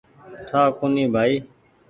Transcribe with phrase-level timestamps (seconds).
[0.47, 1.35] ٺآ ڪونيٚ ڀآئي